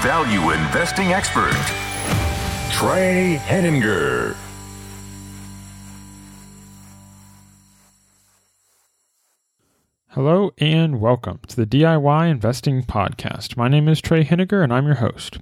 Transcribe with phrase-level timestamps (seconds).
[0.00, 1.52] value investing expert,
[2.72, 4.34] Trey Henninger.
[10.08, 13.58] Hello and welcome to the DIY Investing Podcast.
[13.58, 15.38] My name is Trey Henninger and I'm your host.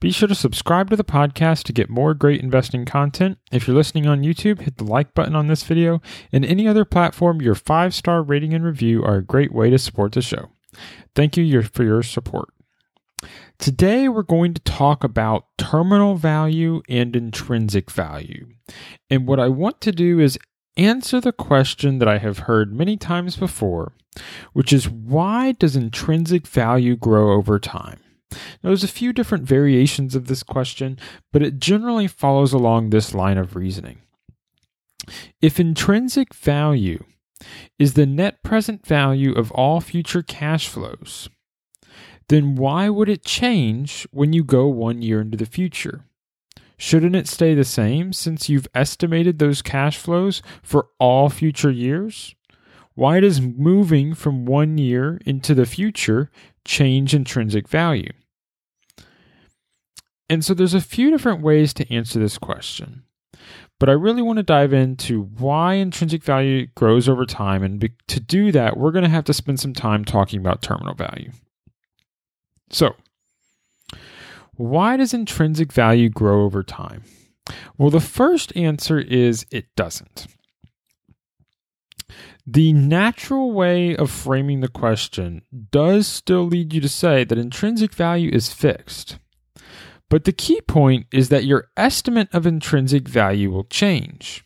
[0.00, 3.36] Be sure to subscribe to the podcast to get more great investing content.
[3.52, 6.00] If you're listening on YouTube, hit the like button on this video.
[6.32, 9.78] And any other platform, your five star rating and review are a great way to
[9.78, 10.48] support the show.
[11.14, 12.48] Thank you for your support.
[13.58, 18.48] Today, we're going to talk about terminal value and intrinsic value.
[19.10, 20.38] And what I want to do is
[20.76, 23.92] answer the question that I have heard many times before,
[24.52, 27.98] which is why does intrinsic value grow over time?
[28.30, 30.98] Now, there's a few different variations of this question,
[31.32, 34.02] but it generally follows along this line of reasoning.
[35.40, 37.04] If intrinsic value
[37.78, 41.28] is the net present value of all future cash flows,
[42.28, 46.04] then why would it change when you go one year into the future?
[46.76, 52.34] Shouldn't it stay the same since you've estimated those cash flows for all future years?
[52.94, 56.30] Why does moving from one year into the future
[56.64, 58.12] change intrinsic value?
[60.28, 63.04] And so there's a few different ways to answer this question.
[63.80, 67.62] But I really want to dive into why intrinsic value grows over time.
[67.62, 70.94] And to do that, we're going to have to spend some time talking about terminal
[70.94, 71.30] value.
[72.70, 72.96] So,
[74.54, 77.04] why does intrinsic value grow over time?
[77.76, 80.26] Well, the first answer is it doesn't.
[82.46, 87.92] The natural way of framing the question does still lead you to say that intrinsic
[87.92, 89.18] value is fixed.
[90.08, 94.44] But the key point is that your estimate of intrinsic value will change.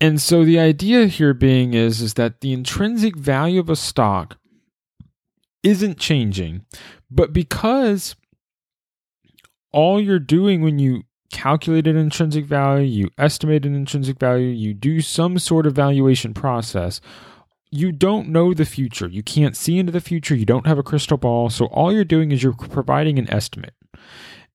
[0.00, 4.38] And so the idea here being is, is that the intrinsic value of a stock
[5.62, 6.64] isn't changing,
[7.10, 8.16] but because
[9.72, 11.02] all you're doing when you
[11.32, 16.34] calculate an intrinsic value, you estimate an intrinsic value, you do some sort of valuation
[16.34, 17.00] process,
[17.70, 19.08] you don't know the future.
[19.08, 20.34] You can't see into the future.
[20.34, 21.48] You don't have a crystal ball.
[21.48, 23.72] So all you're doing is you're providing an estimate.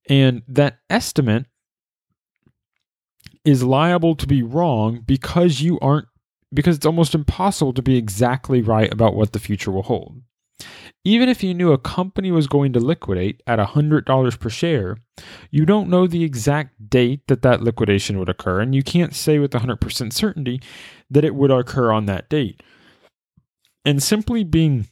[0.08, 1.46] And that estimate
[3.44, 6.06] is liable to be wrong because you aren't
[6.54, 10.22] because it's almost impossible to be exactly right about what the future will hold.
[11.04, 14.96] Even if you knew a company was going to liquidate at $100 per share,
[15.50, 19.38] you don't know the exact date that that liquidation would occur, and you can't say
[19.38, 20.60] with 100% certainty
[21.10, 22.62] that it would occur on that date.
[23.84, 24.88] And simply being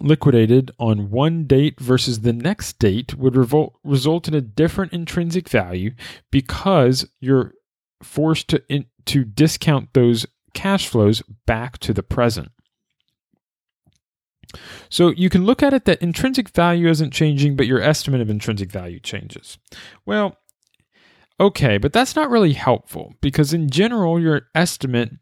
[0.00, 5.48] liquidated on one date versus the next date would revol- result in a different intrinsic
[5.48, 5.92] value
[6.30, 7.52] because you're
[8.02, 12.50] forced to, in- to discount those cash flows back to the present.
[14.88, 18.30] So you can look at it that intrinsic value isn't changing, but your estimate of
[18.30, 19.58] intrinsic value changes.
[20.04, 20.36] Well,
[21.40, 25.12] okay, but that's not really helpful because in general, your estimate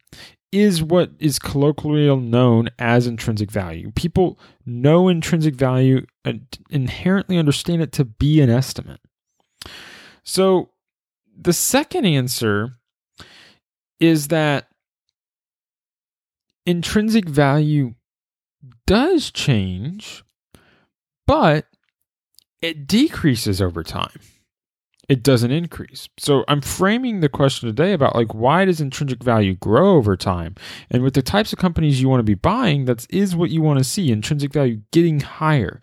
[0.52, 3.92] is what is colloquially known as intrinsic value.
[3.92, 9.00] People know intrinsic value and inherently understand it to be an estimate.
[10.24, 10.70] So
[11.40, 12.78] the second answer
[14.00, 14.66] is that
[16.66, 17.94] intrinsic value
[18.86, 20.24] does change,
[21.26, 21.66] but
[22.60, 24.20] it decreases over time.
[25.08, 26.08] It doesn't increase.
[26.18, 30.54] So I'm framing the question today about like why does intrinsic value grow over time?
[30.88, 33.60] And with the types of companies you want to be buying, that is what you
[33.60, 35.80] want to see, intrinsic value getting higher.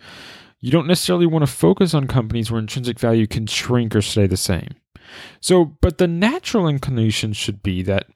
[0.62, 4.28] You don't necessarily want to focus on companies where intrinsic value can shrink or stay
[4.28, 4.76] the same.
[5.42, 8.08] So, but the natural inclination should be that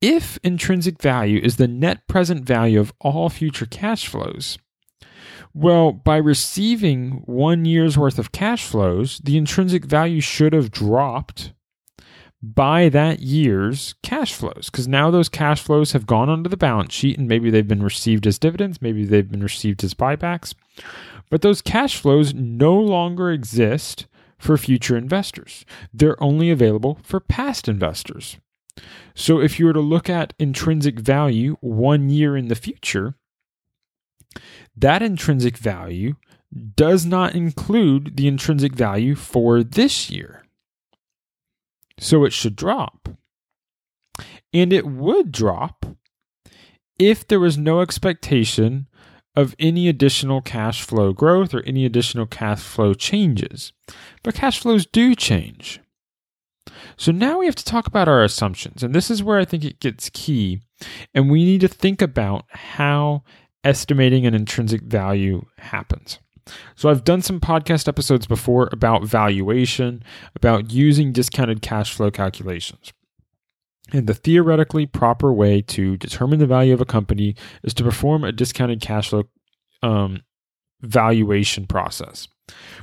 [0.00, 4.58] if intrinsic value is the net present value of all future cash flows,
[5.54, 11.52] well, by receiving one year's worth of cash flows, the intrinsic value should have dropped
[12.40, 16.94] by that year's cash flows because now those cash flows have gone onto the balance
[16.94, 20.54] sheet and maybe they've been received as dividends, maybe they've been received as buybacks.
[21.30, 24.06] But those cash flows no longer exist
[24.38, 28.36] for future investors, they're only available for past investors.
[29.14, 33.14] So if you were to look at intrinsic value one year in the future,
[34.76, 36.14] that intrinsic value
[36.76, 40.44] does not include the intrinsic value for this year.
[41.98, 43.08] So it should drop.
[44.52, 45.84] And it would drop
[46.98, 48.86] if there was no expectation
[49.36, 53.72] of any additional cash flow growth or any additional cash flow changes.
[54.22, 55.80] But cash flows do change.
[56.98, 58.82] So now we have to talk about our assumptions.
[58.82, 60.60] And this is where I think it gets key.
[61.14, 63.22] And we need to think about how
[63.64, 66.18] estimating an intrinsic value happens.
[66.74, 70.02] So I've done some podcast episodes before about valuation,
[70.34, 72.92] about using discounted cash flow calculations.
[73.92, 78.24] And the theoretically proper way to determine the value of a company is to perform
[78.24, 79.24] a discounted cash flow
[79.82, 80.22] um,
[80.82, 82.28] valuation process,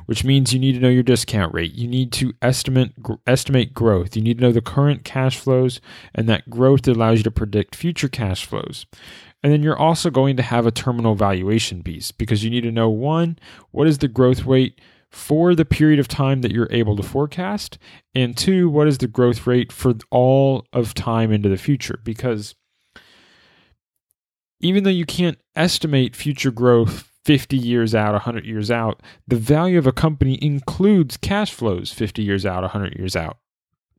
[0.06, 1.74] which means you need to know your discount rate.
[1.74, 2.94] You need to estimate
[3.26, 4.16] estimate growth.
[4.16, 5.82] You need to know the current cash flows,
[6.14, 8.86] and that growth allows you to predict future cash flows.
[9.44, 12.72] And then you're also going to have a terminal valuation piece because you need to
[12.72, 13.38] know one,
[13.70, 14.82] what is the growth rate
[15.12, 17.78] for the period of time that you're able to forecast?
[18.16, 22.00] And two, what is the growth rate for all of time into the future?
[22.04, 22.56] Because
[24.60, 29.78] even though you can't estimate future growth 50 years out, 100 years out, the value
[29.78, 33.38] of a company includes cash flows 50 years out, 100 years out.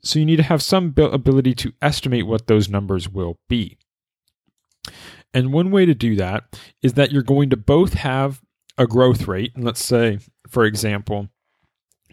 [0.03, 3.77] So you need to have some ability to estimate what those numbers will be.
[5.35, 8.41] And one way to do that is that you're going to both have
[8.79, 9.53] a growth rate.
[9.57, 11.29] And let's say, for example,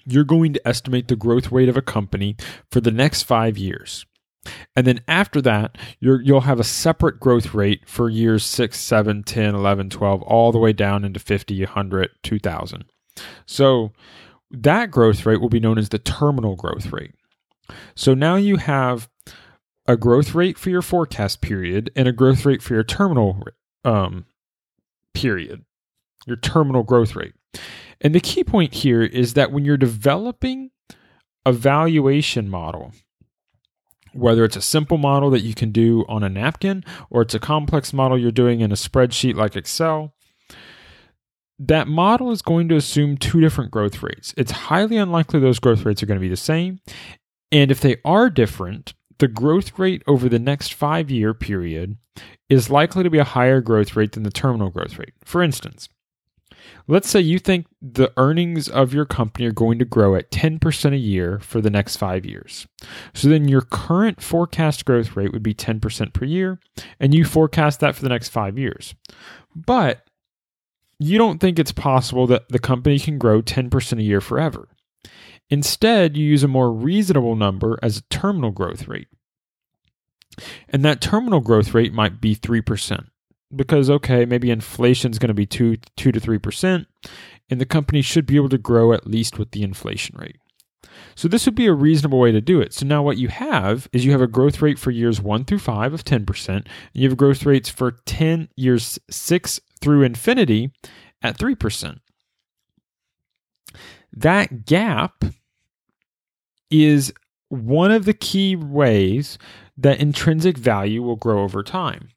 [0.05, 2.35] you're going to estimate the growth rate of a company
[2.71, 4.05] for the next five years.
[4.75, 9.23] And then after that, you will have a separate growth rate for years 6, 7,
[9.23, 12.85] 10, 11, 12, all the way down into 50, 100, 2000.
[13.45, 13.91] So
[14.51, 17.13] that growth rate will be known as the terminal growth rate.
[17.95, 19.09] So now you have
[19.87, 23.43] a growth rate for your forecast period and a growth rate for your terminal
[23.83, 24.25] um,
[25.13, 25.65] period,
[26.25, 27.33] your terminal growth rate.
[28.01, 30.71] And the key point here is that when you're developing
[31.45, 32.93] a valuation model,
[34.13, 37.39] whether it's a simple model that you can do on a napkin or it's a
[37.39, 40.13] complex model you're doing in a spreadsheet like Excel,
[41.59, 44.33] that model is going to assume two different growth rates.
[44.37, 46.79] It's highly unlikely those growth rates are going to be the same.
[47.51, 51.97] And if they are different, the growth rate over the next five year period
[52.49, 55.13] is likely to be a higher growth rate than the terminal growth rate.
[55.23, 55.87] For instance,
[56.87, 60.93] let's say you think the earnings of your company are going to grow at 10%
[60.93, 62.67] a year for the next five years.
[63.13, 66.59] So then your current forecast growth rate would be 10% per year,
[66.99, 68.95] and you forecast that for the next five years.
[69.55, 70.07] But
[70.99, 74.69] you don't think it's possible that the company can grow 10% a year forever.
[75.49, 79.07] Instead, you use a more reasonable number as a terminal growth rate.
[80.69, 83.07] And that terminal growth rate might be 3%.
[83.55, 86.85] Because, okay, maybe inflation is going to be 2, 2 to 3%,
[87.49, 90.37] and the company should be able to grow at least with the inflation rate.
[91.15, 92.73] So, this would be a reasonable way to do it.
[92.73, 95.59] So, now what you have is you have a growth rate for years 1 through
[95.59, 100.71] 5 of 10%, and you have growth rates for 10 years 6 through infinity
[101.21, 101.99] at 3%.
[104.15, 105.23] That gap
[106.69, 107.13] is
[107.49, 109.37] one of the key ways
[109.77, 112.09] that intrinsic value will grow over time.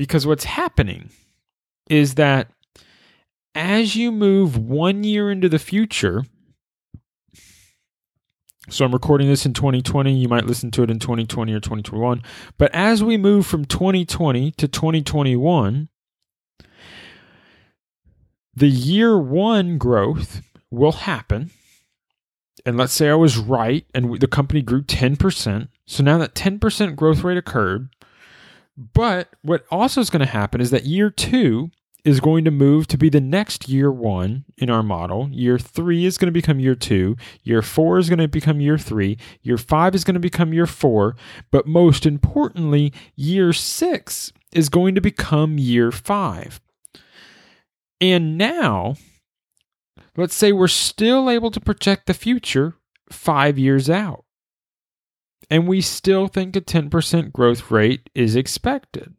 [0.00, 1.10] Because what's happening
[1.90, 2.50] is that
[3.54, 6.24] as you move one year into the future,
[8.70, 10.10] so I'm recording this in 2020.
[10.10, 12.22] You might listen to it in 2020 or 2021.
[12.56, 15.90] But as we move from 2020 to 2021,
[18.54, 20.40] the year one growth
[20.70, 21.50] will happen.
[22.64, 25.68] And let's say I was right and the company grew 10%.
[25.86, 27.90] So now that 10% growth rate occurred.
[28.80, 31.70] But what also is going to happen is that year two
[32.02, 35.28] is going to move to be the next year one in our model.
[35.30, 37.16] Year three is going to become year two.
[37.42, 39.18] Year four is going to become year three.
[39.42, 41.14] Year five is going to become year four.
[41.50, 46.58] But most importantly, year six is going to become year five.
[48.00, 48.94] And now,
[50.16, 52.76] let's say we're still able to project the future
[53.10, 54.24] five years out.
[55.50, 59.14] And we still think a 10% growth rate is expected.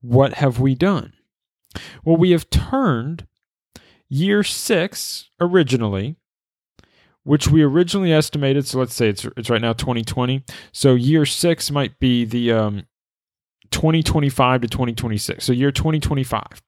[0.00, 1.14] What have we done?
[2.04, 3.26] Well, we have turned
[4.08, 6.16] year six originally,
[7.24, 8.66] which we originally estimated.
[8.66, 10.44] So let's say it's, it's right now 2020.
[10.72, 12.86] So year six might be the um,
[13.70, 15.44] 2025 to 2026.
[15.44, 16.62] So year 2025.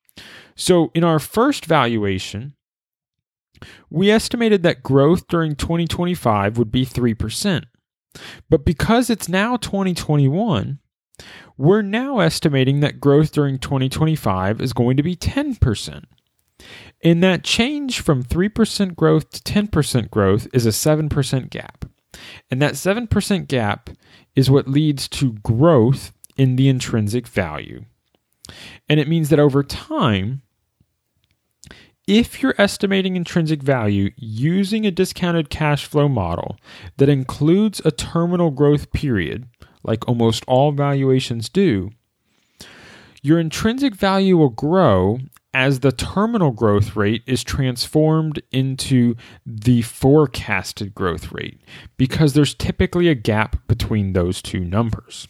[0.57, 2.55] So in our first valuation,
[3.91, 7.65] we estimated that growth during 2025 would be 3%.
[8.49, 10.79] But because it's now 2021,
[11.57, 16.05] we're now estimating that growth during 2025 is going to be 10%.
[17.03, 21.85] And that change from 3% growth to 10% growth is a 7% gap.
[22.51, 23.91] And that 7% gap
[24.35, 27.85] is what leads to growth in the intrinsic value.
[28.89, 30.43] And it means that over time,
[32.11, 36.57] if you're estimating intrinsic value using a discounted cash flow model
[36.97, 39.47] that includes a terminal growth period,
[39.85, 41.93] like almost all valuations do,
[43.23, 45.21] your intrinsic value will grow
[45.55, 49.15] as the terminal growth rate is transformed into
[49.47, 51.61] the forecasted growth rate
[51.97, 55.29] because there's typically a gap between those two numbers.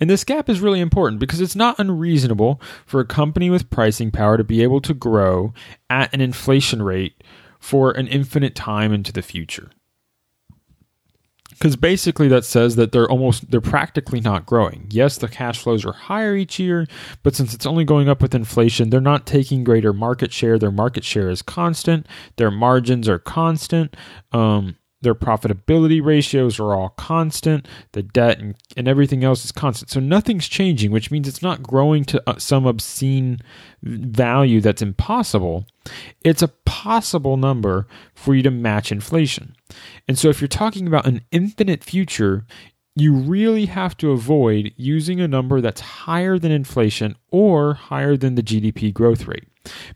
[0.00, 4.10] And this gap is really important because it's not unreasonable for a company with pricing
[4.10, 5.52] power to be able to grow
[5.88, 7.22] at an inflation rate
[7.58, 9.70] for an infinite time into the future.
[11.50, 14.86] Because basically that says that they're almost they're practically not growing.
[14.90, 16.86] Yes the cash flows are higher each year
[17.24, 20.56] but since it's only going up with inflation they're not taking greater market share.
[20.58, 22.06] Their market share is constant.
[22.36, 23.96] Their margins are constant.
[24.30, 29.90] Um, their profitability ratios are all constant the debt and, and everything else is constant.
[29.90, 33.38] So nothing's changing which means it's not growing to uh, some obscene
[33.82, 35.66] value that's impossible.
[36.24, 39.54] It's a possible number for you to match inflation.
[40.06, 42.46] And so if you're talking about an infinite future
[43.00, 48.34] you really have to avoid using a number that's higher than inflation or higher than
[48.34, 49.44] the GDP growth rate.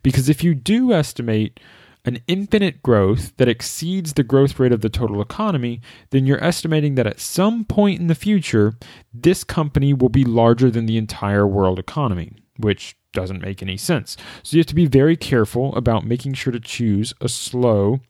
[0.02, 1.59] Because if you do estimate
[2.04, 5.80] an infinite growth that exceeds the growth rate of the total economy,
[6.11, 8.75] then you're estimating that at some point in the future,
[9.14, 14.16] this company will be larger than the entire world economy, which doesn't make any sense.
[14.42, 18.00] So you have to be very careful about making sure to choose a slow,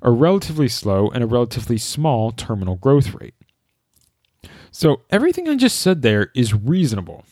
[0.00, 3.34] a relatively slow, and a relatively small terminal growth rate.
[4.70, 7.24] So everything I just said there is reasonable.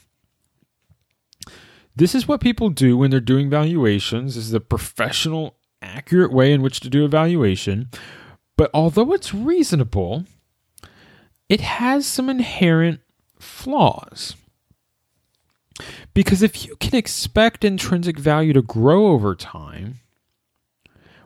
[1.95, 4.35] This is what people do when they're doing valuations.
[4.35, 5.57] This is a professional
[5.93, 7.89] accurate way in which to do evaluation.
[8.57, 10.25] But although it's reasonable,
[11.49, 13.01] it has some inherent
[13.39, 14.35] flaws.
[16.15, 20.01] Because if you can expect intrinsic value to grow over time,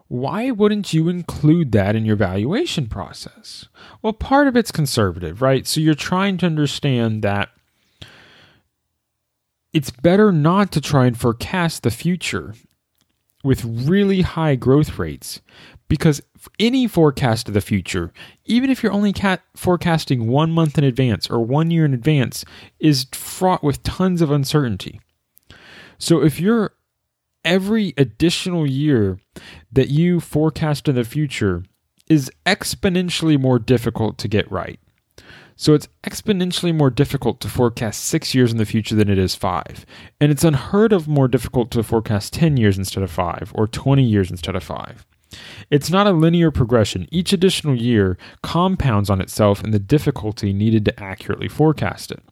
[0.08, 3.66] why wouldn't you include that in your valuation process?
[4.02, 5.66] Well, part of it's conservative, right?
[5.66, 7.50] So you're trying to understand that
[9.72, 12.54] it's better not to try and forecast the future
[13.46, 15.40] with really high growth rates
[15.88, 16.20] because
[16.58, 18.12] any forecast of the future,
[18.44, 19.14] even if you're only
[19.54, 22.44] forecasting one month in advance or one year in advance,
[22.78, 25.00] is fraught with tons of uncertainty.
[25.98, 26.72] So if you're
[27.44, 29.20] every additional year
[29.72, 31.62] that you forecast in the future
[32.08, 34.80] is exponentially more difficult to get right.
[35.56, 39.34] So it's exponentially more difficult to forecast six years in the future than it is
[39.34, 39.86] five.
[40.20, 44.02] And it's unheard of more difficult to forecast 10 years instead of five, or 20
[44.02, 45.06] years instead of five.
[45.70, 47.08] It's not a linear progression.
[47.10, 52.22] Each additional year compounds on itself in the difficulty needed to accurately forecast it.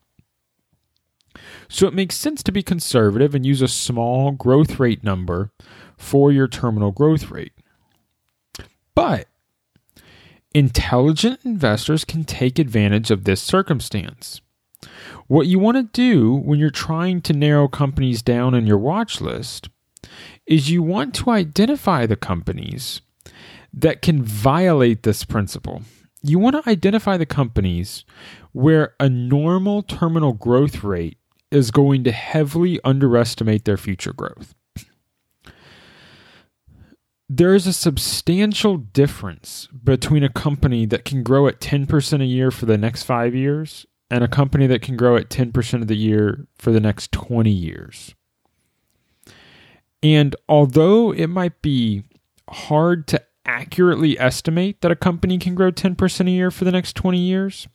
[1.68, 5.50] So it makes sense to be conservative and use a small growth rate number
[5.96, 7.52] for your terminal growth rate.
[8.94, 9.26] But
[10.54, 14.40] Intelligent investors can take advantage of this circumstance.
[15.26, 19.20] What you want to do when you're trying to narrow companies down on your watch
[19.20, 19.68] list
[20.46, 23.00] is you want to identify the companies
[23.72, 25.82] that can violate this principle.
[26.22, 28.04] You want to identify the companies
[28.52, 31.18] where a normal terminal growth rate
[31.50, 34.54] is going to heavily underestimate their future growth
[37.36, 42.52] there is a substantial difference between a company that can grow at 10% a year
[42.52, 45.96] for the next five years and a company that can grow at 10% of the
[45.96, 48.14] year for the next 20 years.
[50.00, 52.04] And although it might be
[52.50, 56.94] hard to accurately estimate that a company can grow 10% a year for the next
[56.94, 57.66] 20 years,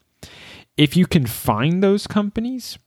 [0.78, 2.78] if you can find those companies,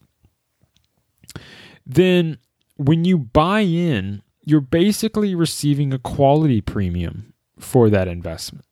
[1.85, 2.39] then
[2.77, 8.65] when you buy in you're basically receiving a quality premium for that investment.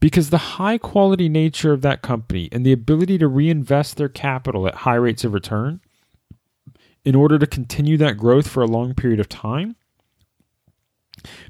[0.00, 4.66] Because the high quality nature of that company and the ability to reinvest their capital
[4.66, 5.80] at high rates of return
[7.04, 9.76] in order to continue that growth for a long period of time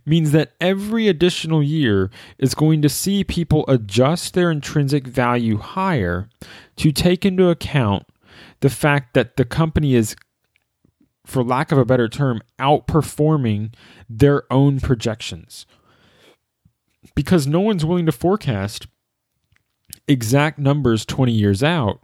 [0.05, 6.29] means that every additional year is going to see people adjust their intrinsic value higher
[6.77, 8.05] to take into account
[8.61, 10.17] the fact that the company is
[11.29, 13.75] for lack of a better term, outperforming
[14.09, 15.67] their own projections.
[17.15, 18.87] Because no one's willing to forecast
[20.07, 22.01] exact numbers 20 years out.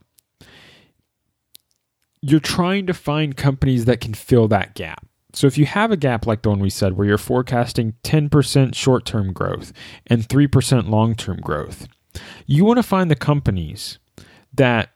[2.21, 5.07] You're trying to find companies that can fill that gap.
[5.33, 8.75] So if you have a gap like the one we said, where you're forecasting 10%
[8.75, 9.73] short term growth
[10.07, 11.88] and 3% long term growth,
[12.47, 13.99] you want to find the companies
[14.52, 14.90] that,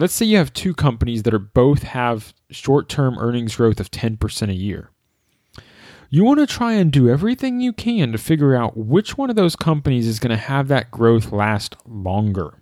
[0.00, 3.90] let's say you have two companies that are both have short term earnings growth of
[3.90, 4.90] 10% a year.
[6.08, 9.36] You want to try and do everything you can to figure out which one of
[9.36, 12.54] those companies is going to have that growth last longer.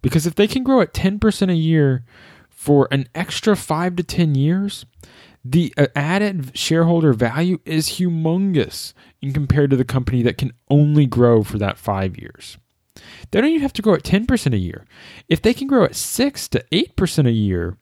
[0.00, 2.04] Because if they can grow at 10% a year
[2.48, 4.86] for an extra 5 to 10 years,
[5.44, 11.04] the uh, added shareholder value is humongous in compared to the company that can only
[11.04, 12.56] grow for that 5 years.
[13.30, 14.84] They don't even have to grow at 10% a year.
[15.28, 17.76] If they can grow at 6 to 8% a year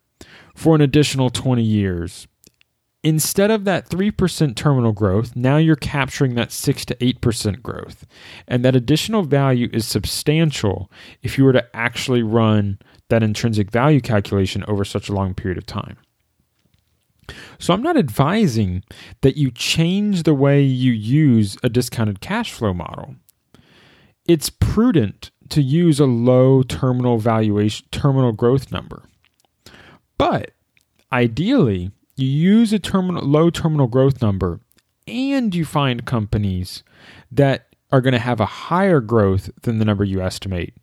[0.54, 2.26] for an additional 20 years,
[3.02, 8.06] instead of that 3% terminal growth, now you're capturing that 6 to 8% growth.
[8.46, 10.90] And that additional value is substantial
[11.22, 15.58] if you were to actually run that intrinsic value calculation over such a long period
[15.58, 15.96] of time.
[17.58, 18.82] So I'm not advising
[19.20, 23.14] that you change the way you use a discounted cash flow model.
[24.30, 29.02] It's prudent to use a low terminal valuation terminal growth number.
[30.18, 30.52] But
[31.12, 34.60] ideally, you use a terminal low terminal growth number
[35.08, 36.84] and you find companies
[37.32, 40.74] that are going to have a higher growth than the number you estimate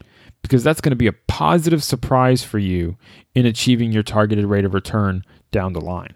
[0.41, 2.97] because that's going to be a positive surprise for you
[3.33, 6.15] in achieving your targeted rate of return down the line.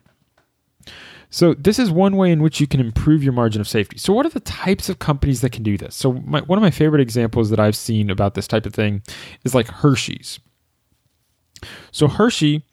[1.34, 3.98] So, this is one way in which you can improve your margin of safety.
[3.98, 5.96] So, what are the types of companies that can do this?
[5.96, 9.02] So, my, one of my favorite examples that I've seen about this type of thing
[9.46, 10.40] is like Hershey's.
[11.92, 12.66] So, Hershey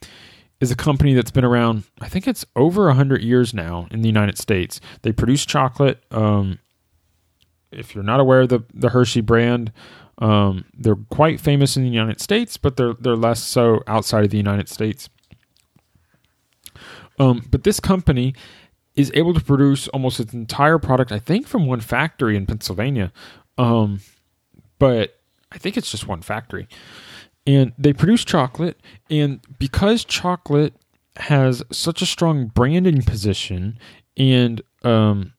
[0.61, 4.09] is a company that's been around, I think it's over 100 years now in the
[4.09, 4.81] United States.
[5.03, 6.03] They produce chocolate.
[6.11, 6.59] Um,
[7.71, 9.73] if you're not aware of the, the Hershey brand,
[10.19, 14.31] um, they're quite famous in the United States, but they're, they're less so outside of
[14.31, 15.09] the United States.
[17.19, 18.35] Um, but this company
[18.95, 23.13] is able to produce almost its entire product, I think, from one factory in Pennsylvania.
[23.57, 24.01] Um,
[24.79, 25.21] but
[25.53, 26.69] I think it's just one factory.
[27.47, 28.81] And they produce chocolate.
[29.11, 30.75] And because chocolate
[31.17, 33.79] has such a strong branding position
[34.17, 35.33] and um,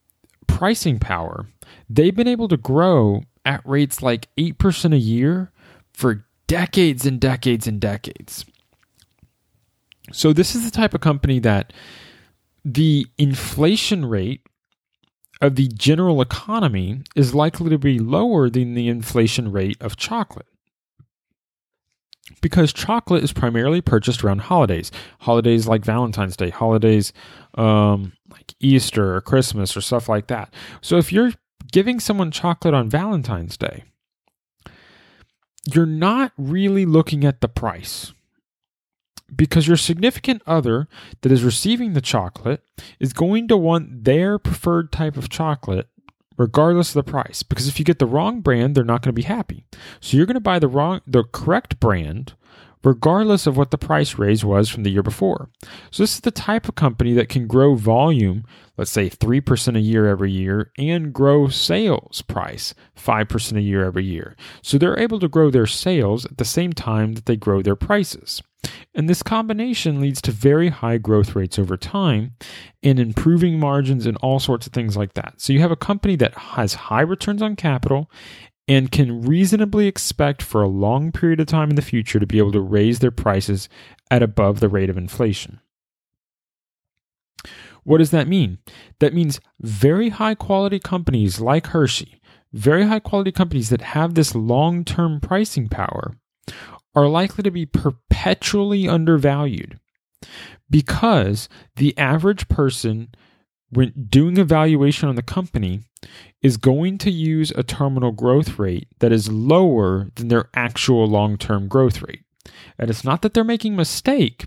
[0.48, 1.48] pricing power
[1.90, 5.52] they've been able to grow at rates like 8% a year
[5.94, 8.46] for decades and decades and decades
[10.12, 11.74] so this is the type of company that
[12.66, 14.46] the inflation rate
[15.42, 20.48] of the general economy is likely to be lower than the inflation rate of chocolate.
[22.42, 24.92] Because chocolate is primarily purchased around holidays,
[25.22, 27.12] holidays like Valentine's Day, holidays
[27.56, 30.54] um, like Easter or Christmas or stuff like that.
[30.82, 31.32] So if you're
[31.72, 33.84] giving someone chocolate on Valentine's Day,
[35.74, 38.14] you're not really looking at the price
[39.36, 40.88] because your significant other
[41.22, 42.64] that is receiving the chocolate
[43.00, 45.90] is going to want their preferred type of chocolate
[46.38, 47.44] regardless of the price.
[47.44, 49.66] Because if you get the wrong brand, they're not going to be happy.
[50.00, 52.34] So you're going to buy the wrong, the correct brand,
[52.84, 55.50] regardless of what the price raise was from the year before.
[55.92, 58.46] So this is the type of company that can grow volume,
[58.78, 64.06] let's say 3% a year every year, and grow sales price 5% a year every
[64.06, 64.36] year.
[64.62, 67.76] So they're able to grow their sales at the same time that they grow their
[67.76, 68.42] prices.
[68.94, 72.34] And this combination leads to very high growth rates over time
[72.84, 75.36] and improving margins and all sorts of things like that.
[75.38, 78.12] So you have a company that has high returns on capital
[78.70, 82.38] and can reasonably expect for a long period of time in the future to be
[82.38, 83.68] able to raise their prices
[84.12, 85.60] at above the rate of inflation.
[87.84, 88.60] What does that mean?
[89.00, 92.22] That means very high quality companies like Hershey,
[92.54, 96.16] very high quality companies that have this long term pricing power,
[96.94, 99.80] are likely to be perpetually undervalued
[100.70, 103.10] because the average person
[103.72, 105.82] when doing evaluation on the company
[106.42, 111.68] is going to use a terminal growth rate that is lower than their actual long-term
[111.68, 112.24] growth rate.
[112.78, 114.46] And it's not that they're making a mistake.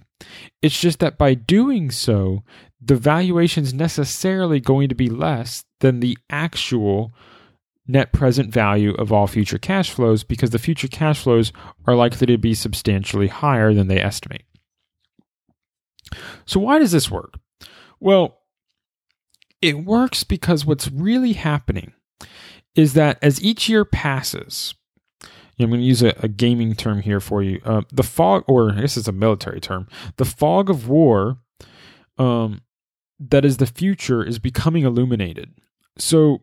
[0.62, 2.42] It's just that by doing so,
[2.80, 7.12] the valuation is necessarily going to be less than the actual
[7.86, 11.52] net present value of all future cash flows because the future cash flows
[11.86, 14.44] are likely to be substantially higher than they estimate.
[16.44, 17.38] So, why does this work?
[18.00, 18.41] Well,
[19.62, 21.92] it works because what's really happening
[22.74, 24.74] is that as each year passes,
[25.58, 27.60] I'm going to use a, a, gaming term here for you.
[27.64, 31.38] Uh, the fog, or I guess it's a military term, the fog of war
[32.18, 32.62] um,
[33.20, 35.54] that is the future is becoming illuminated.
[35.96, 36.42] So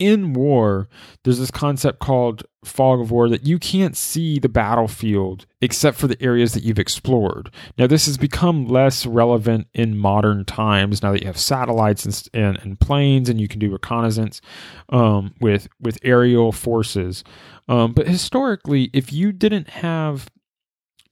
[0.00, 0.88] in war,
[1.22, 6.08] there's this concept called fog of war that you can't see the battlefield except for
[6.08, 7.50] the areas that you've explored.
[7.78, 12.28] Now, this has become less relevant in modern times now that you have satellites and,
[12.34, 14.40] and, and planes and you can do reconnaissance
[14.88, 17.22] um, with, with aerial forces.
[17.68, 20.28] Um, but historically, if you didn't have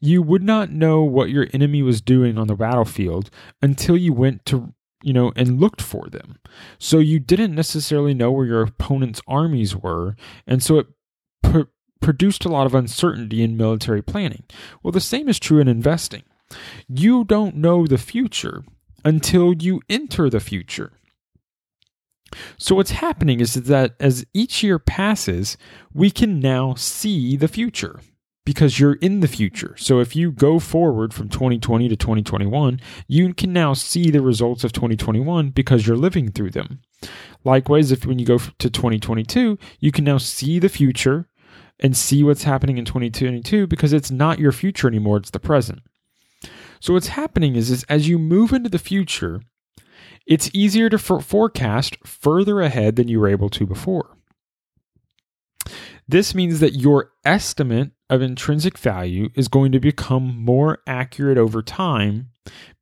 [0.00, 4.44] you would not know what your enemy was doing on the battlefield until you went
[4.46, 6.38] to you know, and looked for them.
[6.78, 10.86] So you didn't necessarily know where your opponent's armies were, and so it
[11.42, 11.60] pr-
[12.00, 14.44] produced a lot of uncertainty in military planning.
[14.82, 16.22] Well, the same is true in investing.
[16.88, 18.64] You don't know the future
[19.04, 20.92] until you enter the future.
[22.58, 25.56] So, what's happening is that as each year passes,
[25.94, 28.00] we can now see the future
[28.48, 29.74] because you're in the future.
[29.76, 34.64] So if you go forward from 2020 to 2021, you can now see the results
[34.64, 36.80] of 2021 because you're living through them.
[37.44, 41.28] Likewise, if when you go to 2022, you can now see the future
[41.78, 45.82] and see what's happening in 2022 because it's not your future anymore, it's the present.
[46.80, 49.42] So what's happening is, is as you move into the future,
[50.26, 54.16] it's easier to for- forecast further ahead than you were able to before.
[56.06, 61.62] This means that your estimate of intrinsic value is going to become more accurate over
[61.62, 62.30] time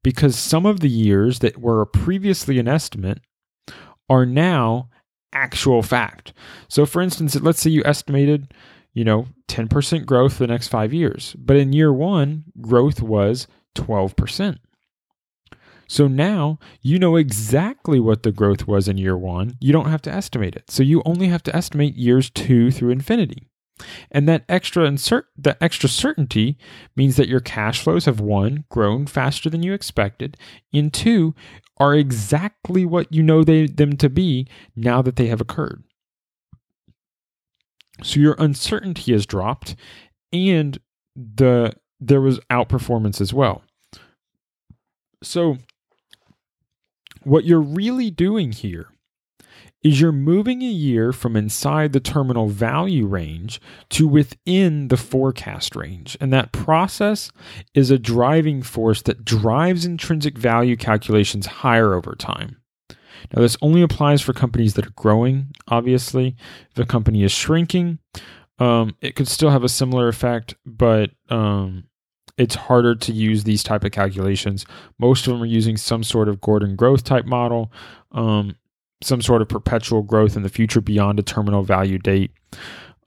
[0.04, 3.20] because some of the years that were previously an estimate
[4.08, 4.88] are now
[5.32, 6.32] actual fact.
[6.68, 8.54] So for instance, let's say you estimated,
[8.94, 14.58] you know, 10% growth the next 5 years, but in year 1 growth was 12%.
[15.88, 19.56] So now you know exactly what the growth was in year one.
[19.60, 20.70] You don't have to estimate it.
[20.70, 23.48] So you only have to estimate years two through infinity.
[24.10, 26.56] And that extra insert that extra certainty
[26.96, 30.36] means that your cash flows have one grown faster than you expected,
[30.72, 31.34] and two
[31.76, 35.84] are exactly what you know they, them to be now that they have occurred.
[38.02, 39.76] So your uncertainty has dropped,
[40.32, 40.78] and
[41.14, 43.62] the there was outperformance as well.
[45.22, 45.58] So
[47.26, 48.88] what you're really doing here
[49.82, 55.74] is you're moving a year from inside the terminal value range to within the forecast
[55.74, 56.16] range.
[56.20, 57.30] And that process
[57.74, 62.56] is a driving force that drives intrinsic value calculations higher over time.
[63.34, 66.36] Now, this only applies for companies that are growing, obviously.
[66.70, 67.98] If a company is shrinking,
[68.60, 71.84] um, it could still have a similar effect, but um,
[72.38, 74.66] it's harder to use these type of calculations.
[74.98, 77.72] Most of them are using some sort of Gordon growth type model,
[78.12, 78.56] um,
[79.02, 82.32] some sort of perpetual growth in the future beyond a terminal value date.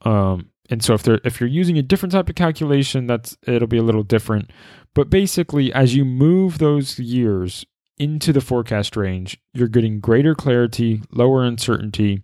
[0.02, 3.68] Um, and so if they're if you're using a different type of calculation, that's it'll
[3.68, 4.52] be a little different.
[4.94, 7.65] But basically, as you move those years
[7.98, 12.24] into the forecast range, you're getting greater clarity, lower uncertainty,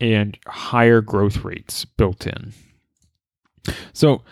[0.00, 2.52] and higher growth rates built in.
[3.92, 4.22] So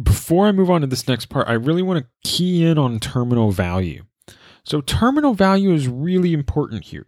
[0.00, 3.00] before I move on to this next part, I really want to key in on
[3.00, 4.04] terminal value.
[4.64, 7.06] So, terminal value is really important here.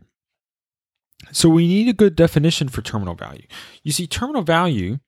[1.32, 3.46] So, we need a good definition for terminal value.
[3.82, 4.98] You see, terminal value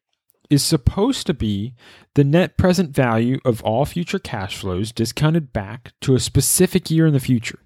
[0.51, 1.75] is supposed to be
[2.15, 7.07] the net present value of all future cash flows discounted back to a specific year
[7.07, 7.61] in the future.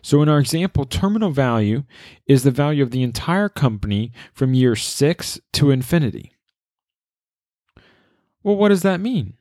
[0.00, 1.82] So, in our example, terminal value
[2.26, 6.32] is the value of the entire company from year six to infinity.
[8.42, 9.34] Well, what does that mean?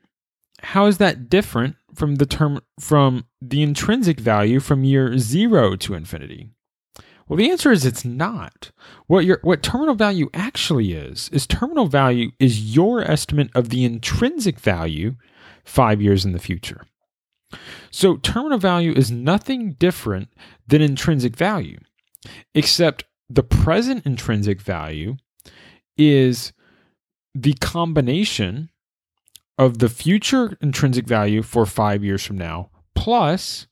[0.64, 5.94] How is that different from the term from the intrinsic value from year 0 to
[5.94, 6.50] infinity?
[7.28, 8.72] Well, the answer is it's not.
[9.08, 13.86] What your what terminal value actually is is terminal value is your estimate of the
[13.86, 15.16] intrinsic value
[15.66, 16.86] 5 years in the future.
[17.92, 20.30] So terminal value is nothing different
[20.68, 21.80] than intrinsic value
[22.54, 25.16] except the present intrinsic value
[25.98, 26.52] is
[27.36, 28.70] the combination
[29.60, 33.68] of the future intrinsic value for five years from now, plus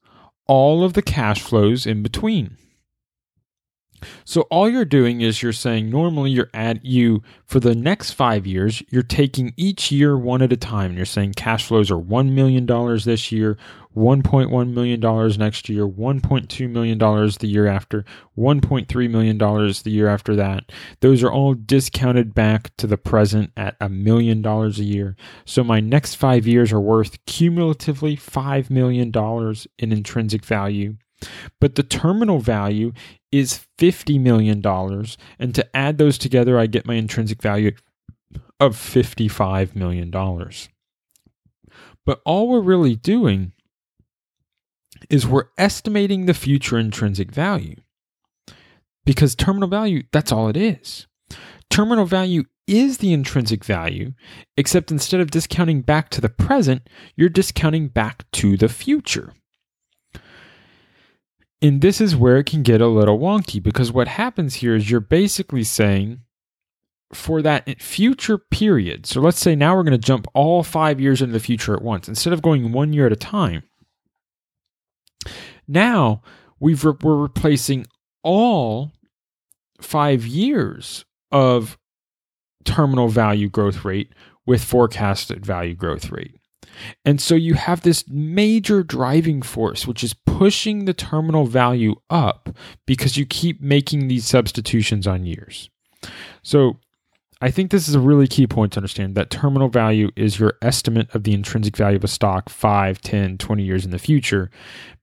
[0.45, 2.57] all of the cash flows in between.
[4.25, 8.45] So all you're doing is you're saying normally you're at you for the next five
[8.45, 10.95] years, you're taking each year one at a time.
[10.95, 12.65] You're saying cash flows are $1 million
[13.03, 13.57] this year,
[13.95, 18.05] $1.1 million next year, $1.2 million the year after,
[18.37, 20.71] $1.3 million the year after that.
[20.99, 25.15] Those are all discounted back to the present at a million dollars a year.
[25.45, 29.11] So my next five years are worth cumulatively $5 million
[29.79, 30.97] in intrinsic value.
[31.59, 32.93] But the terminal value
[33.31, 34.61] is $50 million.
[35.39, 37.71] And to add those together, I get my intrinsic value
[38.59, 40.09] of $55 million.
[42.05, 43.51] But all we're really doing
[45.09, 47.75] is we're estimating the future intrinsic value.
[49.05, 51.07] because terminal value, that's all it is.
[51.69, 54.13] Terminal value is the intrinsic value,
[54.57, 59.33] except instead of discounting back to the present, you're discounting back to the future.
[61.61, 64.91] And this is where it can get a little wonky because what happens here is
[64.91, 66.21] you're basically saying
[67.13, 69.05] for that future period.
[69.05, 71.81] So let's say now we're going to jump all five years into the future at
[71.81, 73.63] once instead of going one year at a time.
[75.67, 76.21] Now
[76.59, 77.87] we've re- we're replacing
[78.23, 78.91] all
[79.81, 81.77] five years of
[82.65, 84.13] terminal value growth rate
[84.45, 86.39] with forecasted value growth rate.
[87.05, 92.49] And so you have this major driving force, which is pushing the terminal value up
[92.85, 95.69] because you keep making these substitutions on years.
[96.43, 96.79] So
[97.41, 100.53] I think this is a really key point to understand that terminal value is your
[100.61, 104.49] estimate of the intrinsic value of a stock 5, 10, 20 years in the future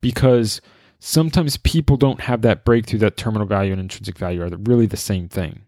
[0.00, 0.60] because
[0.98, 4.96] sometimes people don't have that breakthrough that terminal value and intrinsic value are really the
[4.96, 5.62] same thing.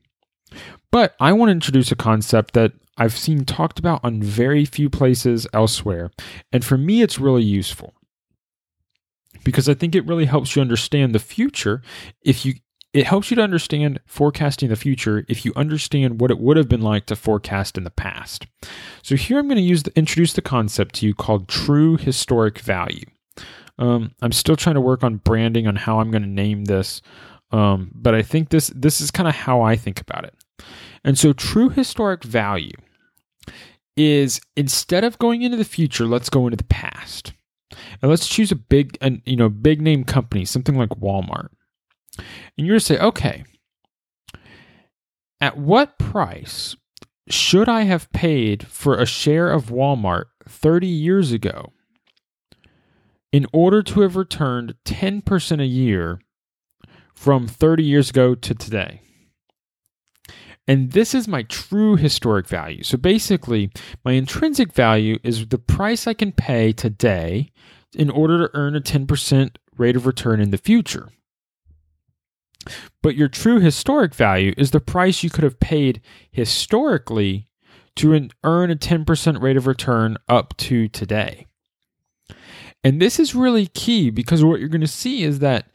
[0.90, 4.88] But I want to introduce a concept that I've seen talked about on very few
[4.88, 6.10] places elsewhere.
[6.52, 7.94] And for me, it's really useful
[9.44, 11.82] because I think it really helps you understand the future
[12.22, 12.54] if you
[12.92, 16.68] it helps you to understand forecasting the future if you understand what it would have
[16.68, 18.46] been like to forecast in the past.
[19.02, 22.58] So here I'm going to use the, introduce the concept to you called true historic
[22.58, 23.04] value.
[23.78, 27.02] Um, I'm still trying to work on branding on how I'm going to name this,
[27.50, 30.34] um, but I think this this is kind of how I think about it.
[31.04, 32.72] And so, true historic value
[33.96, 37.32] is instead of going into the future, let's go into the past.
[38.00, 41.48] And let's choose a big, and you know, big name company, something like Walmart.
[42.18, 43.44] And you're to say, okay,
[45.40, 46.76] at what price
[47.28, 51.72] should I have paid for a share of Walmart 30 years ago
[53.32, 56.20] in order to have returned 10% a year
[57.14, 59.00] from 30 years ago to today?
[60.68, 62.82] And this is my true historic value.
[62.82, 63.70] So basically,
[64.04, 67.52] my intrinsic value is the price I can pay today
[67.94, 71.10] in order to earn a 10% rate of return in the future.
[73.02, 76.00] But your true historic value is the price you could have paid
[76.32, 77.48] historically
[77.96, 81.46] to earn a 10% rate of return up to today.
[82.82, 85.70] And this is really key because what you're going to see is that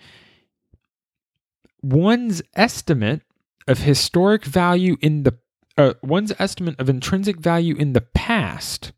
[1.81, 3.21] one's estimate
[3.67, 5.37] of historic value in the
[5.77, 8.91] uh, one's estimate of intrinsic value in the past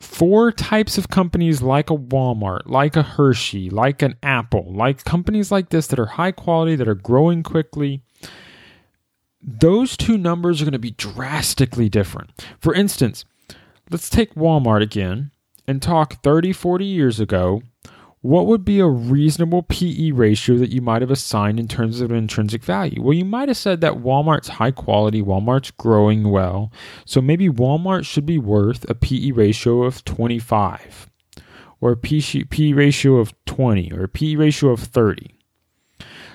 [0.00, 5.52] for types of companies like a Walmart, like a Hershey, like an Apple, like companies
[5.52, 8.02] like this that are high quality, that are growing quickly,
[9.40, 12.30] those two numbers are going to be drastically different.
[12.58, 13.24] For instance,
[13.90, 15.30] let's take Walmart again
[15.66, 17.62] and talk 30, 40 years ago
[18.22, 22.10] what would be a reasonable PE ratio that you might have assigned in terms of
[22.12, 23.02] an intrinsic value?
[23.02, 26.72] Well, you might have said that Walmart's high quality, Walmart's growing well,
[27.04, 31.10] so maybe Walmart should be worth a PE ratio of 25
[31.80, 35.34] or a PE ratio of 20 or a PE ratio of 30.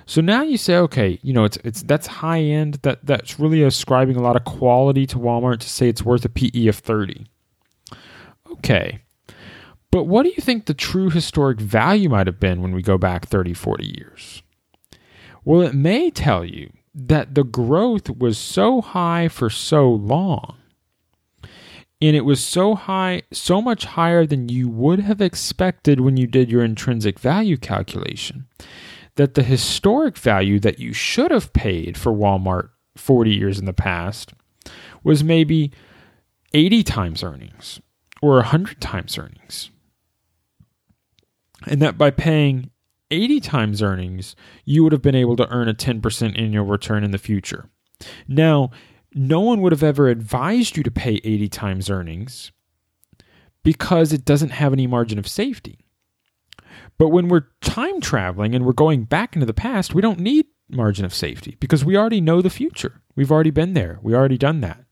[0.06, 2.76] So now you say, okay, you know, it's it's that's high end.
[2.84, 6.30] That that's really ascribing a lot of quality to Walmart to say it's worth a
[6.30, 7.28] PE of 30.
[8.54, 9.02] Okay.
[9.98, 13.00] But what do you think the true historic value might have been when we go
[13.00, 14.44] back 30, 40 years?
[15.44, 20.58] Well, it may tell you that the growth was so high for so long,
[22.00, 26.28] and it was so high, so much higher than you would have expected when you
[26.28, 28.46] did your intrinsic value calculation,
[29.16, 33.74] that the historic value that you should have paid for Walmart 40 years in the
[33.74, 34.32] past
[35.04, 35.72] was maybe
[36.54, 37.82] 80 times earnings
[38.22, 39.72] or 100 times earnings
[41.66, 42.70] and that by paying
[43.10, 47.12] 80 times earnings, you would have been able to earn a 10% annual return in
[47.12, 47.70] the future.
[48.28, 48.72] Now,
[49.14, 52.52] no one would have ever advised you to pay 80 times earnings
[53.64, 55.80] because it doesn't have any margin of safety.
[56.98, 60.46] But when we're time traveling and we're going back into the past, we don't need
[60.70, 63.02] margin of safety because we already know the future.
[63.16, 64.00] We've already been there.
[64.02, 64.84] We already done that.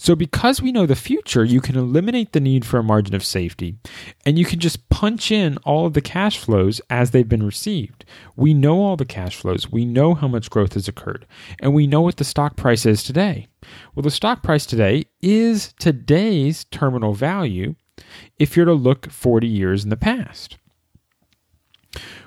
[0.00, 3.24] So, because we know the future, you can eliminate the need for a margin of
[3.24, 3.76] safety
[4.24, 8.04] and you can just punch in all of the cash flows as they've been received.
[8.36, 11.26] We know all the cash flows, we know how much growth has occurred,
[11.60, 13.48] and we know what the stock price is today.
[13.94, 17.74] Well, the stock price today is today's terminal value
[18.38, 20.58] if you're to look 40 years in the past,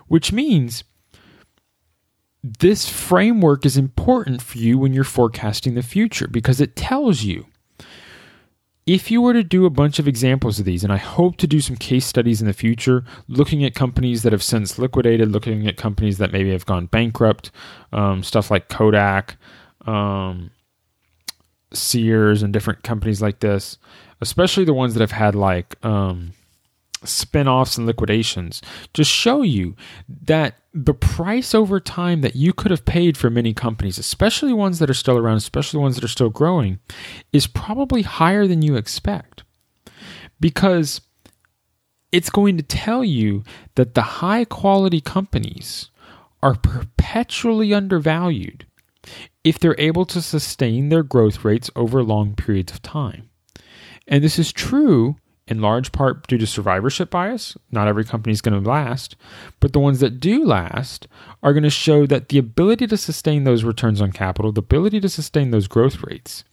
[0.08, 0.84] which means
[2.44, 7.46] this framework is important for you when you're forecasting the future because it tells you
[8.86, 11.48] if you were to do a bunch of examples of these, and I hope to
[11.48, 15.68] do some case studies in the future, looking at companies that have since liquidated, looking
[15.68, 17.52] at companies that maybe have gone bankrupt,
[17.94, 19.38] um, stuff like Kodak,
[19.86, 20.50] um,
[21.74, 23.78] Sears, and different companies like this,
[24.20, 26.34] especially the ones that have had like um,
[27.04, 28.62] spin-offs and liquidations
[28.94, 29.76] just show you
[30.08, 34.80] that the price over time that you could have paid for many companies especially ones
[34.80, 36.80] that are still around especially ones that are still growing
[37.34, 39.44] is probably higher than you expect.
[40.40, 41.02] Because
[42.12, 43.44] it's going to tell you
[43.76, 45.90] that the high quality companies
[46.44, 48.66] are perpetually undervalued
[49.44, 53.30] if they're able to sustain their growth rates over long periods of time.
[54.08, 55.16] And this is true
[55.52, 57.58] in large part due to survivorship bias.
[57.72, 59.18] Not every company is going to last,
[59.60, 61.08] but the ones that do last
[61.44, 65.02] are going to show that the ability to sustain those returns on capital, the ability
[65.02, 66.46] to sustain those growth rates,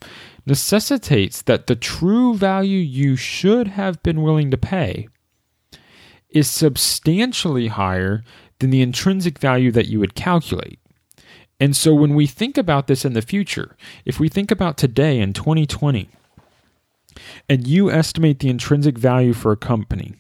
[0.45, 5.09] necessitates that the true value you should have been willing to pay
[6.29, 8.25] is substantially higher
[8.59, 10.81] than the intrinsic value that you would calculate.
[11.61, 15.21] And so when we think about this in the future, if we think about today
[15.21, 16.09] in 2020,
[17.49, 20.15] and you estimate the intrinsic value for a company,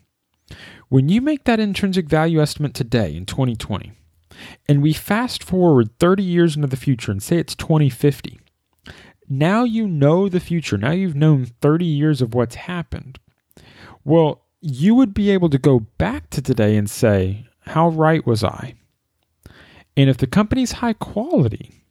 [0.89, 3.93] when you make that intrinsic value estimate today in 2020,
[4.69, 8.41] and we fast forward 30 years into the future and say it's 2050,
[9.29, 10.79] now you know the future.
[10.79, 13.19] Now you've known 30 years of what's happened.
[14.05, 18.43] Well, you would be able to go back to today and say, How right was
[18.43, 18.75] I?
[19.97, 21.85] And if the company's high quality,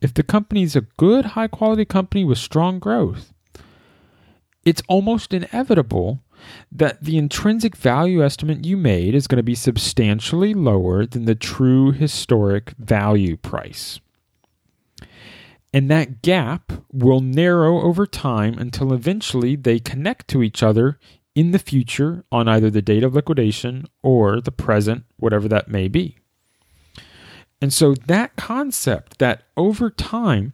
[0.00, 3.32] if the company's a good, high quality company with strong growth,
[4.68, 6.22] it's almost inevitable
[6.70, 11.34] that the intrinsic value estimate you made is going to be substantially lower than the
[11.34, 13.98] true historic value price.
[15.72, 20.98] And that gap will narrow over time until eventually they connect to each other
[21.34, 25.88] in the future on either the date of liquidation or the present, whatever that may
[25.88, 26.18] be.
[27.60, 30.52] And so that concept that over time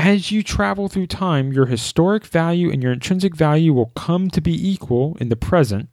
[0.00, 4.40] as you travel through time, your historic value and your intrinsic value will come to
[4.40, 5.88] be equal in the present.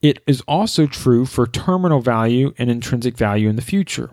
[0.00, 4.10] It is also true for terminal value and intrinsic value in the future.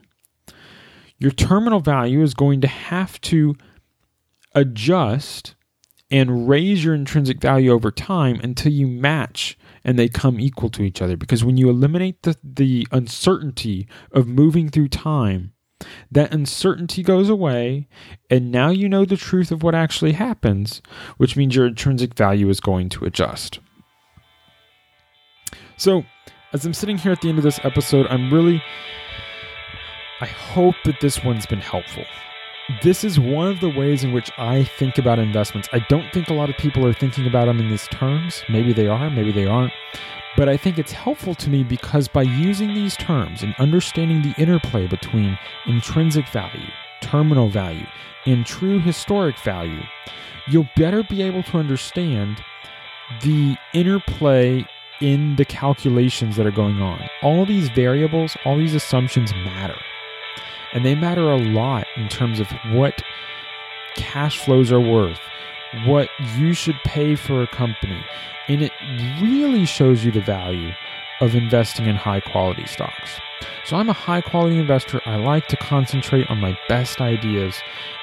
[1.17, 3.56] Your terminal value is going to have to
[4.54, 5.56] adjust
[6.12, 10.84] and raise your intrinsic value over time until you match and they come equal to
[10.84, 11.17] each other.
[11.17, 15.54] Because when you eliminate the, the uncertainty of moving through time,
[16.12, 17.88] that uncertainty goes away,
[18.30, 20.82] and now you know the truth of what actually happens,
[21.18, 23.60] which means your intrinsic value is going to adjust.
[25.78, 26.04] So,
[26.52, 28.62] as I'm sitting here at the end of this episode, I'm really.
[30.22, 32.04] I hope that this one's been helpful.
[32.84, 35.70] This is one of the ways in which I think about investments.
[35.72, 38.44] I don't think a lot of people are thinking about them in these terms.
[38.50, 39.74] Maybe they are, maybe they aren't.
[40.38, 44.39] But I think it's helpful to me because by using these terms and understanding the
[44.42, 46.70] interplay between intrinsic value,
[47.02, 47.88] terminal value,
[48.26, 49.82] and true historic value,
[50.48, 52.42] you'll better be able to understand
[53.24, 54.65] the interplay
[55.02, 57.10] in the calculations that are going on.
[57.22, 59.78] All these variables, all these assumptions matter.
[60.74, 63.02] And they matter a lot in terms of what
[63.96, 65.20] cash flows are worth,
[65.86, 68.04] what you should pay for a company,
[68.50, 68.72] and it
[69.22, 70.72] really shows you the value
[71.22, 73.20] of investing in high quality stocks.
[73.66, 75.02] So I'm a high quality investor.
[75.06, 77.62] I like to concentrate on my best ideas,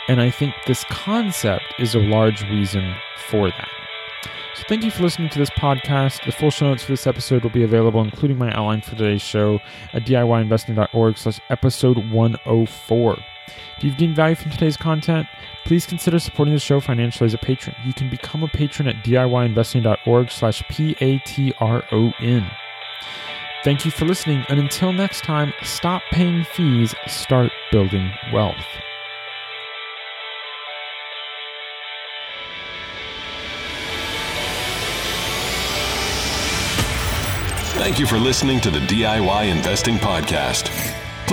[0.09, 2.95] and I think this concept is a large reason
[3.29, 3.69] for that.
[4.55, 6.25] So thank you for listening to this podcast.
[6.25, 9.21] The full show notes for this episode will be available, including my outline for today's
[9.21, 9.61] show
[9.93, 13.19] at DIYinvesting.org slash episode 104.
[13.77, 15.27] If you've gained value from today's content,
[15.65, 17.77] please consider supporting the show financially as a patron.
[17.85, 22.51] You can become a patron at DIYinvesting.org slash P-A-T-R-O-N.
[23.65, 28.55] Thank you for listening, and until next time, stop paying fees, start building wealth.
[37.77, 40.96] Thank you for listening to the DIY Investing Podcast.